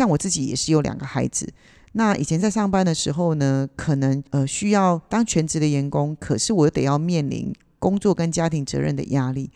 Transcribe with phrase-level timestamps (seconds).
[0.00, 1.52] 像我自己也是有两个孩子。
[1.92, 9.50] 那以前在上班的时候呢，可能呃需要当全职的员工，可是我又得要面临工作跟家庭责任的压力。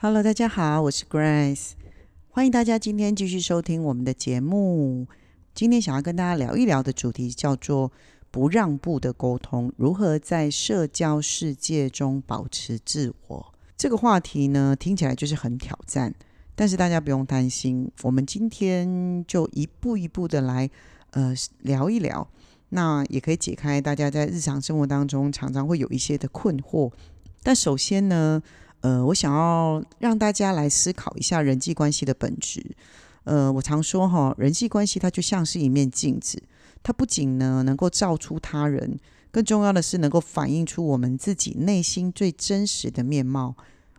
[0.00, 1.70] Hello，大家好，我是 Grace，
[2.28, 5.08] 欢迎大家今天继续收听我们的节目。
[5.52, 7.90] 今天想要跟大家聊一聊的主题叫做
[8.36, 13.54] “不让步的沟通”，如何在社交世界中保持自我。
[13.78, 16.14] 这个话题呢，听起来就是很挑战，
[16.54, 20.68] 但是大家不用担心，我们今天就一步一步的来，
[21.12, 22.28] 呃，聊一聊，
[22.68, 26.92] 那也可以解开大家在日常生活当中常常会有一些的困惑。
[27.42, 28.42] 但首先呢，
[28.82, 32.76] 呃，我想要让大家来思考一下人际关系的本质。
[33.24, 36.40] 呃，我常说哈，人际关系它就像是一面镜子，
[36.86, 38.96] 它不仅呢能够照出他人。
[39.32, 43.56] 更重要的是，能够反映出我们自己内心最真实的面貌。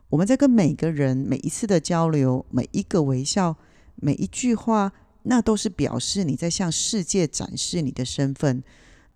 [0.08, 3.58] 我们在跟每个人每一次的交流，每一个微笑，
[3.98, 8.64] 每一句话，那都是表示你在向世界展示你的身份。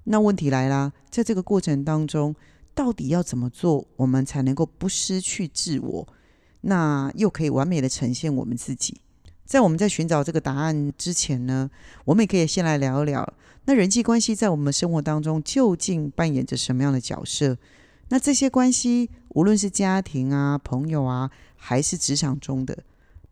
[0.04, 2.36] 那问题来啦，在这个过程当中，
[2.76, 6.08] 到底要怎么做，我们才能够不失去自我，
[6.60, 9.00] 那又可以完美的呈现我们自己？
[9.52, 11.70] 在我们在寻找这个答案之前呢，
[12.06, 13.34] 我们也可以先来聊一聊，
[13.66, 17.58] 那人际关系在我们生活当中究竟扮演着什么样的角色？
[18.08, 22.78] 那这些关系，无论是家庭啊、朋友啊，还是职场中的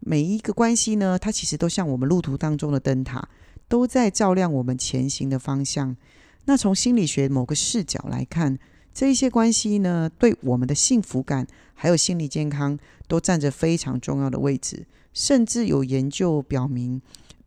[0.02, 3.30] 每一个关系呢，它其实都像我们路途当中的灯塔，
[3.70, 5.96] 都在照亮我们前行的方向。
[6.44, 8.60] 那从心理学某个视角来看，
[8.94, 14.86] 这一些关系呢，对我们的幸福感还有心理健康，都占着非常重要的位置。
[15.14, 17.02] 甚至有研究表明，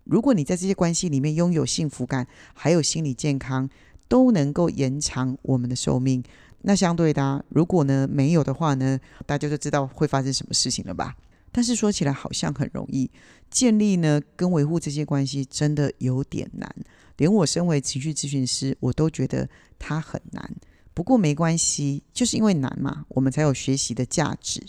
[0.04, 3.68] 如果你在这些关系里面拥有幸福感，还有心理健康，
[4.08, 6.22] 都能够延长我们的寿命。
[6.62, 11.16] 那相对的，如果呢没有的话呢，大家就知道会发生什么事情了吧？
[11.50, 13.10] 但是说起来好像很容易，
[13.50, 16.74] 建立呢跟维护这些关系真的有点难。
[17.18, 19.48] 连我身为情绪咨询师，我都觉得
[19.78, 20.54] 它很难。
[20.94, 24.62] 不过没关系，就是因为难嘛，我们才有学习的价值。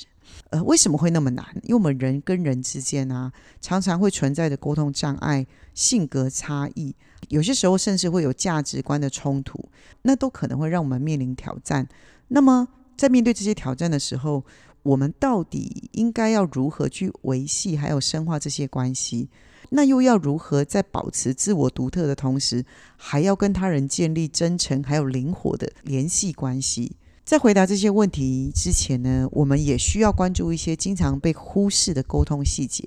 [0.49, 1.45] 呃，为什么会那么难？
[1.63, 6.95] 因为我们人跟人之间啊，常常会存在着沟通障碍、性格差异，
[7.29, 9.69] 有些时候甚至会有价值观的冲突，
[10.03, 11.87] 那都可能会让我们面临挑战。
[12.27, 14.43] 那么，在面对这些挑战的时候，
[14.83, 19.29] 我们到底应该要如何去维系还有深化这些关系？
[19.69, 22.63] 那又要如何在保持自我独特的同时，
[22.95, 26.97] 还要跟他人建立真诚还有灵活的联系关系？
[27.25, 32.83] 在回答这些问题之前呢，我们也需要关注一些经常被忽视的沟通细节。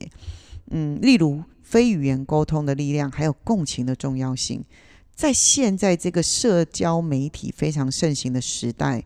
[0.71, 4.63] 嗯，例如非语言沟通的力量，还有共情的重要性。
[5.15, 9.05] 在现在这个社交媒体非常盛行的时代，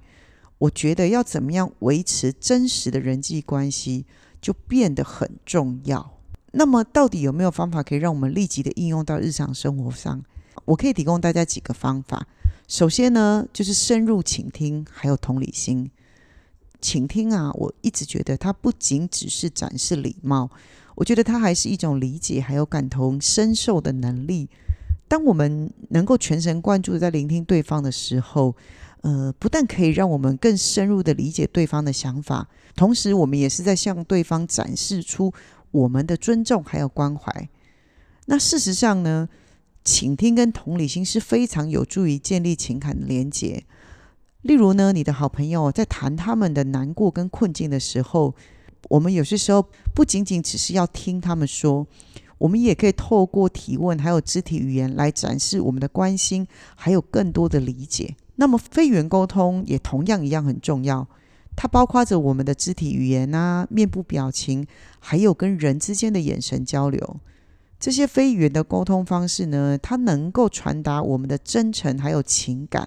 [0.59, 4.05] 我觉得要怎么样维持真实的人际关系，
[4.43, 6.19] 就变得很重要。
[6.51, 10.21] 那么，到底有没有方法可以让我们立即的应用到日常生活上？
[10.65, 12.27] 我可以提供大家几个方法。
[12.71, 15.91] 首先呢，就是深入倾听，还有同理心。
[16.81, 20.49] 倾听啊，我一直觉得它不仅只是展示礼貌，
[20.95, 24.49] 我觉得它还是一种理解，还有感同身受的能力。
[25.09, 28.55] 当我们能够全神贯注在聆听对方的时候，
[29.01, 35.35] 呃，不但可以让我们更深入的理解对方的想法，同时我们也是在向对方展示出
[35.73, 37.49] 我们的尊重还有关怀。
[38.27, 39.29] 那事实上呢？
[39.85, 43.65] 倾听跟同理心是非常有助于建立情感的连结。
[44.43, 48.35] 例如呢，你的好朋友在谈他们的难过跟困境的时候，
[48.89, 51.87] 我们有些时候不仅仅只是要听他们说，
[52.39, 58.17] 我们也可以透过提问还有肢体语言来展示我们的关心，还有更多的理解。
[58.37, 61.07] 那么非语言沟通也同样一样很重要，
[61.55, 64.67] 它包括着我们的肢体语言啊、面部表情，
[64.99, 67.21] 还有跟人之间的眼神交流。
[67.81, 72.87] 这些非语言的沟通方式呢，它能够传达我们的真诚还有情感。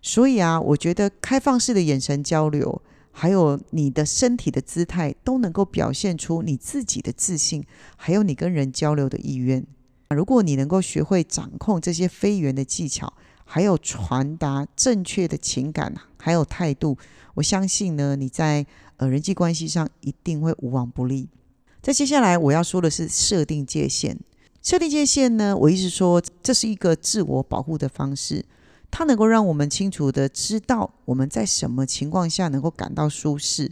[0.00, 2.80] 所以啊，我觉得开放式的眼神交流，
[3.12, 7.64] 还有你的身体的姿态，都能够表现出你自己的自信，
[7.96, 9.64] 还有你跟人交流的意愿。
[10.08, 13.12] 如果你能够学会掌控这些非语言的技巧，
[13.44, 16.96] 还有传达正确的情感还有态度，
[17.34, 18.64] 我相信呢，你在
[18.96, 21.28] 呃人际关系上一定会无往不利。
[21.84, 24.18] 在接下来我要说的是设定界限。
[24.62, 28.42] 设定界限呢，我一直说这是一个自我保护的方式，
[28.90, 33.70] 它能够让我们清楚的知道我们在什么情况下能够感到舒适。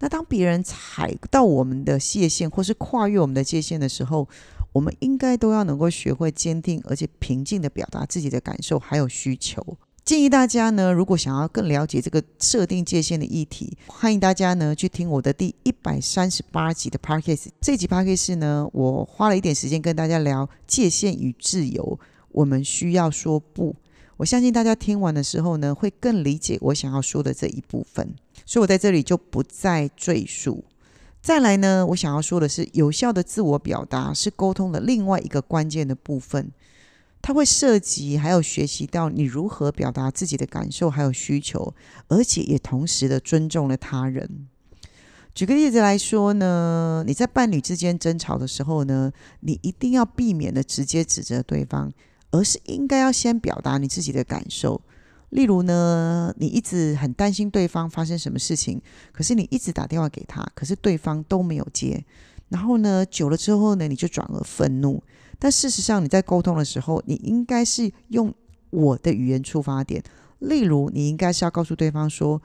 [0.00, 4.28] 那当别人踩到我们的界限或是跨越我们的界限的时候，
[4.72, 9.64] 我们应该都要能够学会坚定而且平静的表达自己的感受还有需求。
[10.04, 17.46] 建议大家呢，如果想要更了解这个设定界限的议题，欢迎大家呢去听我的第一百三十八集的 podcast。
[17.60, 22.00] 这集 podcast 呢，我花了一点时间跟大家聊界限与自由，
[22.32, 23.76] 我们需要说不。
[24.16, 30.64] 我相信大家听完的时候呢，会更理解我想要说的这一部分，所以我在这里就不再赘述。
[31.20, 36.50] 再来呢，我想要说的是，有效的自我表达是沟通的另外一个关键的部分。
[37.22, 41.72] 它会涉及还有学习到你如何表达自己的感受还有需求，
[42.08, 44.48] 而且也同时的尊重了他人。
[45.32, 51.90] 举个例子来说呢，你在伴侣之间争吵的时候呢，你一定要避免的直接指责对方，
[52.32, 54.82] 而是应该要先表达你自己的感受。
[55.30, 58.82] 例如呢，你一直很担心对方发生什么事情，
[59.12, 62.04] 可是你一直打电话给他，可是对方都没有接。
[62.50, 65.02] 然后呢，久了之后呢，你就转而愤怒。
[65.42, 68.32] 但事实上，你在沟通的时候，你应该是用
[68.70, 70.00] 我的语言出发点。
[70.38, 72.40] 例如，你应该是要告诉对方说：“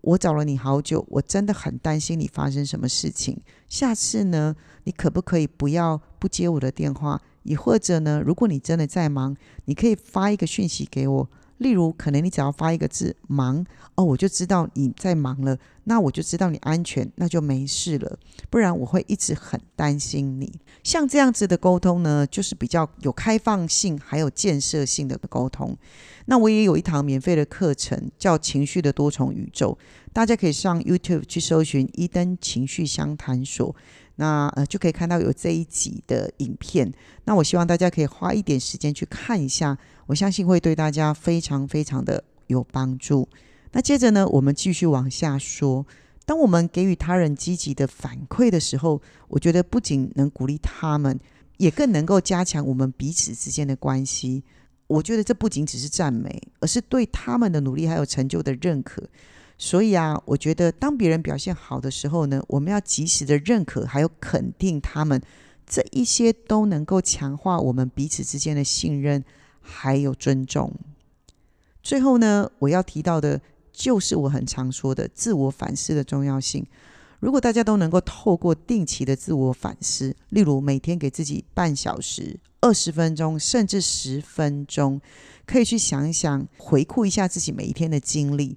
[0.00, 3.38] 我找了你好久，我真的很担心你发生什么事情。
[3.68, 7.20] 下次呢，你可不可以不要不接我的电话？
[7.42, 9.36] 也或者呢，如果你真的在忙，
[9.66, 11.28] 你可以发一个讯息给我。”
[11.58, 13.64] 例如，可能你只要发一个字“忙”，
[13.94, 18.18] 哦，我就知道你在忙了，那我就知道你安全，那就没事了。
[18.48, 20.52] 不然我会一直很担心你。
[20.82, 25.76] 像这样子的沟通呢，就是比较有开放性，还有建设性的沟通。
[26.26, 29.76] 那我也有一堂免费的课程，叫《情绪的多重宇宙》，
[30.12, 33.74] 大家可以上 YouTube 去搜寻“伊登情绪相谈所”。
[34.20, 36.92] 那呃就可以看到有这一集的影片。
[37.24, 39.76] 那我希望大家可以花一点时间去看一下，
[40.06, 43.28] 我相信会对大家非常非常的有帮助。
[43.72, 45.86] 那接着呢，我们继续往下说。
[46.24, 51.18] 当我们给予他人积极的反馈的时候，我觉得不仅能鼓励他们，
[51.56, 54.42] 也更能够加强我们彼此之间的关系。
[54.88, 59.02] 我觉得这不仅只是赞美，而是对他们的努力还有成就的认可。
[59.60, 65.20] 所以啊，我觉得当别人表现好的时候呢，我们要及时的认可，还有肯定他们，
[65.66, 69.24] 这一些都能够强化我们彼此之间的信任，
[69.60, 70.72] 还有尊重。
[71.82, 73.40] 最后呢，我要提到的
[73.72, 76.64] 就是我很常说的自我反思的重要性。
[77.18, 85.00] 如果大家都能够透过定期的自我反思，例如每天给自己半小时、二十分钟，甚至十分钟，
[85.44, 88.56] 可以去想一想，回顾一下自己每一天的经历。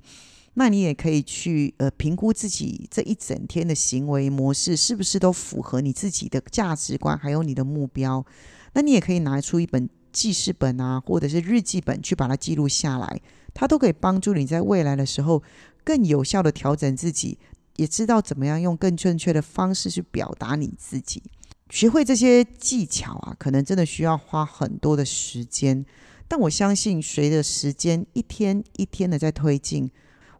[0.55, 8.25] 那你也可以去呃评估自己这一整天的行为模式是不是都符合你自己的价值观，还有你的目标。
[8.73, 13.21] 那你也可以拿出一本记事本啊，或者是日记本去把它记录下来，
[13.53, 15.41] 它都可以帮助你在未来的时候
[15.85, 17.39] 更有效的调整自己，
[17.77, 21.23] 也知道怎么样用更正确的方式去表达你自己。
[21.69, 25.85] 学会这些技巧啊，可能真的需要花很多的时间，
[26.27, 29.89] 但我相信随着时间一天一天的在推进。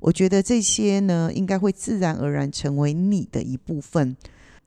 [0.02, 4.18] 我觉得这些呢，应该会自然而然成为你的一部分，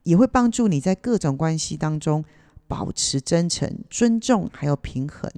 [0.03, 2.23] 也会帮助你在各种关系当中
[2.67, 5.29] 保持真诚、尊重还有平衡。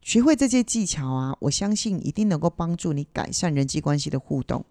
[0.00, 4.64] 学会这些技巧啊，我相信一定能够帮助你改善人际关系的互动，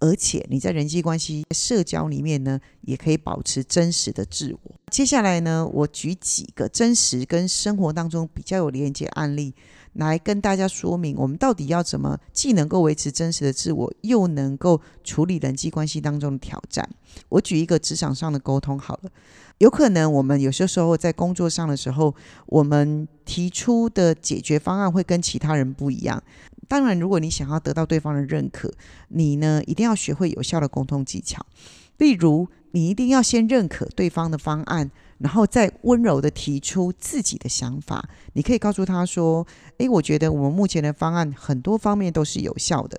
[0.00, 4.74] 而且你在人际关系社交里面呢，也可以保持真实的自我。
[4.90, 9.54] 接下来呢，我举几个真实跟生活当中比较有连接案例。
[9.94, 16.88] 来跟大家说明，我们到底要怎么既能够维持真实的自我，又能够处理人际关系当中的挑战。
[17.28, 19.10] 我举一个职场上的沟通好了，
[19.58, 22.14] 有可能我们有些时候在工作上的时候，
[22.46, 26.22] 我们提出的解决方案会跟其他人不一样。
[26.68, 28.72] 当然，如果你想要得到对方的认可，
[29.08, 31.44] 你呢一定要学会有效的沟通技巧，
[31.98, 34.88] 例如你一定要先认可对方的方案。
[35.20, 39.46] 然后再温柔的提出自己的想法，你可以告诉他说
[39.76, 42.98] ：“诶，我觉得我们目前的方案很多方面都是有效的，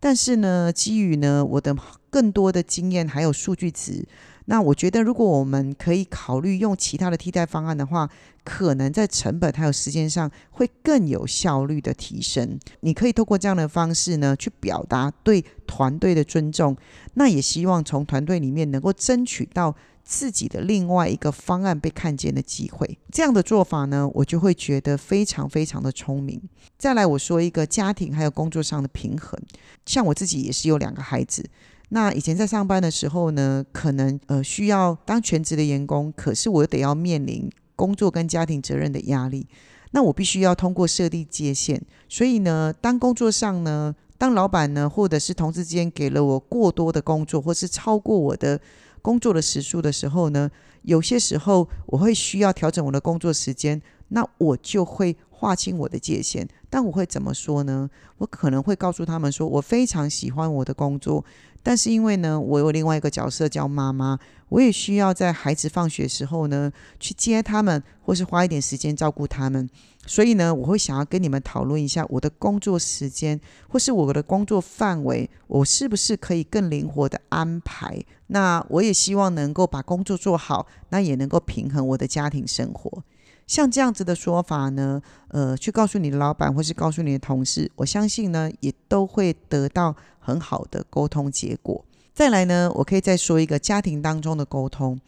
[0.00, 1.76] 但是呢，基于呢我的
[2.10, 4.04] 更多的经验还有数据值，
[4.46, 8.10] 那我觉得如果我们可以考虑用其他的替代方案的话，
[8.42, 12.58] 可能在成本还有时间上会更有效率的提升。
[12.80, 16.76] 你可以透过这样的方式呢，去表达对团队的尊重，
[17.14, 26.40] 那也希望从团队里面能够争取到。”自己的另外一个方案被看见的机会，这样的做法呢，我就会觉得非常非常的聪明。
[26.76, 29.40] 再来，我说一个家庭还有工作上的平衡。
[29.86, 31.44] 像我自己也是有两个孩子，
[31.90, 39.46] 那以前在上班的时候呢，可能呃需要当全职的员工，可是我得要面临工作跟家庭责任的压力，
[39.92, 41.80] 那我必须要通过设立界限。
[42.08, 48.60] 所以呢，当工作上呢，当老板呢，或者是同事之间给了我过多的工作，或是超过我的。
[49.02, 50.50] 工作的时数的时候呢，
[50.82, 56.48] 有些时候我会需要调整我的工作时间，那我就会划清我的界限。
[56.68, 57.90] 但我会怎么说呢？
[58.18, 61.24] 我可能会告诉他们说，我非常喜欢我的工作，
[61.62, 69.68] 但是因为呢，我有另外一个角色叫妈妈，我也需要在孩子放学时候呢去接他们，或是花一点时间照顾他们。
[70.06, 73.38] 所以呢，我会想要跟你们讨论一下我的工作时间，
[73.68, 78.02] 或是我的工作范围，我是不是可以更灵活的安排？
[78.28, 83.02] 那我也希望能够把工作做好，那也能够平衡我的家庭生活。
[83.50, 91.84] 像这样子的说法呢，呃，去告诉你的老板，或是告诉你的同事，我相信呢，也都会得到很好的沟通结果。
[92.14, 95.00] 再来呢，我可以再说一个家庭当中的沟通。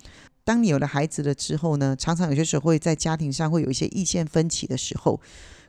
[0.43, 5.21] 当你有了孩子了之后呢，常常有些时候会在家庭上会有一些意见分歧的时候。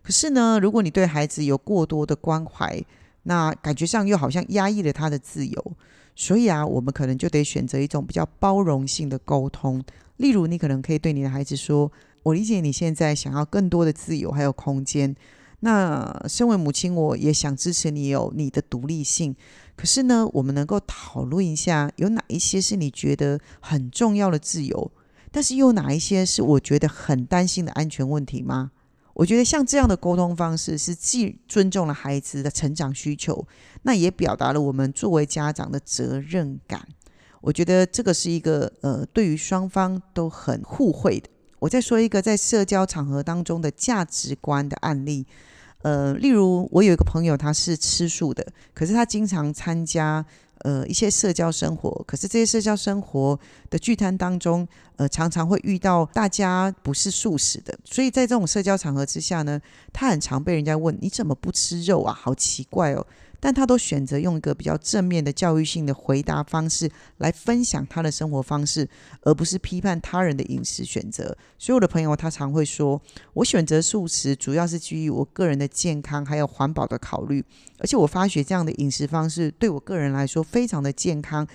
[0.02, 2.84] 可是呢，如果你对孩子有过多的关怀，
[3.22, 5.74] 那感觉上又好像压抑了他的自由。
[6.16, 9.84] 所以啊，我们可能就得选择一种比较包容性的沟通。
[10.18, 11.92] 例如，你可能可以对你的孩子说
[12.24, 15.16] ：“我理解你现在想要更多的自由还有空间。
[15.60, 19.36] 那身为母亲，我也想支持你有你的独立性。”
[19.78, 24.92] 可是呢，我们能够讨论一下，有哪一些是你觉得很重要的自由，
[25.32, 28.72] 但是又哪一些是我觉得很担心的安全问题吗？
[29.16, 33.48] 我觉得像这样的沟通方式，是既尊重了孩子的成长需求，
[33.84, 36.88] 那也表达了我们作为家长的责任感。
[37.42, 41.30] 我觉得这个是一个呃，对于双方都很互惠的。
[41.64, 45.26] 我再说一个在社交场合当中的价值观的案例。
[45.82, 50.26] 呃，例如我有一个朋友，他是吃素的，可是他经常参加
[50.58, 53.40] 呃一些社交生活，可是这些社交生活
[53.70, 54.68] 的聚餐当中，
[54.98, 59.58] 呃，常常会遇到大家不是素食的，所以在这种社交场合之下呢，
[59.94, 62.14] 他很常被人家问你怎么不吃肉啊？
[62.14, 63.08] 好奇怪哦。
[63.46, 68.88] 但他都选择用一个比较正面的教育性的回答方式来分享他的生活方式，
[69.24, 71.38] 而不是批判他人的饮食选择。
[71.60, 73.02] 所以我的朋友他常会说
[73.36, 77.44] ：“我选择素食主要是基于我个人的健康还有环保的考虑，
[77.80, 81.46] 而且我发觉这样的饮食方式对我个人来说非常的健康，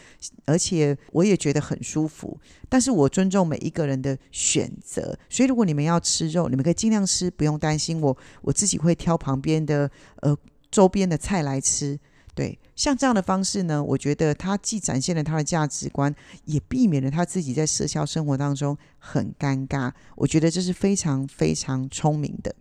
[0.45, 2.38] 而且我也觉得很舒服。
[2.68, 10.37] 但是我尊重每一个人的选择，所以如果你们要吃肉，你们可以尽量吃，不用担心我，我自己会挑旁边的呃。”
[10.70, 11.98] 周边的菜来吃，
[12.34, 19.92] 对，像这样的方式呢，我觉得他既展现了他的价值观，也避免了他自己在社交生活当中很尴尬。
[20.16, 22.54] 我觉得这是非常非常聪明的。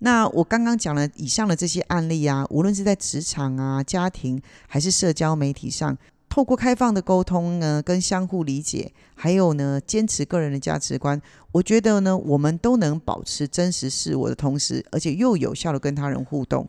[0.00, 5.96] 那我刚刚讲了以上的这些案例啊，无论是在职场啊、家庭还是社交媒体上，
[6.28, 11.20] 透过开放的沟通呢，跟相互理解，还有呢，坚持个人的价值观，
[11.52, 16.68] 我觉得呢，我们都能保持真实自我的同时，而且又有效的跟他人互动。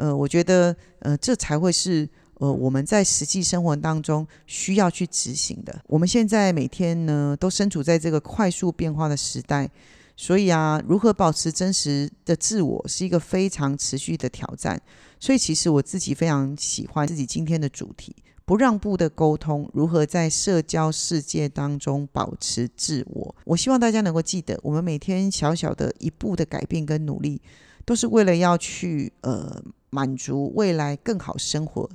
[0.00, 5.78] 呃，我觉得，呃，这才会是呃我们在实际生活当中需要去执行的。
[5.86, 9.70] 我们现在每天呢，都身处在这个快速变化的时代，
[10.16, 14.80] 所以啊，如何保持真实的自我，是一个非常持续的挑战。
[15.18, 18.16] 所以，其实我自己非常喜欢自己今天的主题——
[18.46, 23.36] 不让步的沟通，如何在社交世界当中保持自我。
[23.44, 27.42] 我希望大家能够记得，我们每天小小的一步的改变跟努力，
[27.84, 29.62] 都是为了要去呃。
[29.90, 31.90] 满足未来更好生活，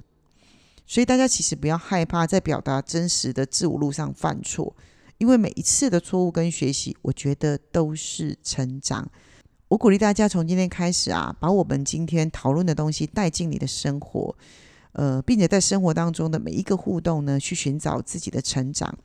[0.86, 4.76] 所以大家其实不要害怕在表达真实的自我路上犯错，
[5.18, 9.10] 因为每一次的错误跟学习，我觉得都是成长。
[9.70, 14.36] 我鼓励大家从今天开始啊，把我们今天讨论的东西带进你的生活，
[14.92, 18.96] 呃，并且在生活当中的每一个互动呢，去寻找自己的成长。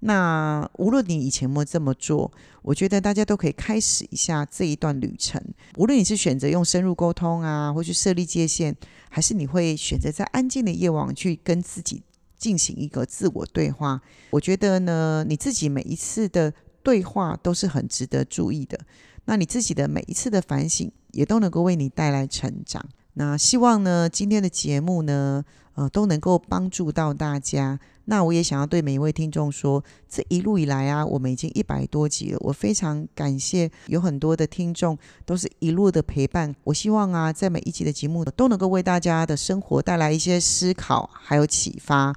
[0.00, 2.30] 那无论你以前有没有这么做，
[2.62, 5.42] 我觉得大家都可以开始一下这一段旅程。
[5.76, 8.74] 无论你是选择用深入沟通啊，或去设立界限，
[9.08, 12.02] 还是你会选择在安静的夜晚去跟自己
[12.36, 14.00] 进行一个自我对话，
[14.30, 18.78] 我觉得呢，你自己每一次的对话都是很值得注意的。
[19.24, 22.88] 那你自己的每一次的反省，也都能够为你带来成长。
[23.14, 27.80] 那希望呢，今天的节目呢，呃，都能够帮助到大家。
[28.10, 32.38] 那我也想要对每一位听众说，这一路以来啊，我们已经一百多集了。
[32.40, 34.96] 我非常感谢有很多的听众
[35.26, 36.54] 都是一路的陪伴。
[36.64, 42.14] 我希望啊，在每一集的节目都能够为大家的生活带来一些思考还有启发。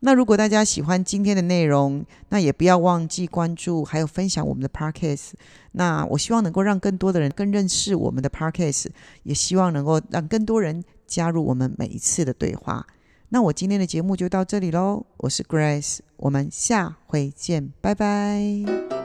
[0.00, 5.32] 那如果大家喜欢今天的内容，那也不要忘记关注还有分享我们的 podcast。
[5.72, 8.86] 那我希望能够让更多的人更认识我们的 podcast，
[9.24, 12.86] 也希望能够让更多人加入我们每一次的对话。
[13.30, 19.03] 那我今天的节目就到这里喽，我是 Grace，我们下回见，拜拜。